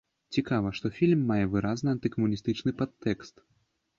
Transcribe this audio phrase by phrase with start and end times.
[0.35, 3.35] Цікава, што фільм мае выразна антыкамуністычны падтэкст.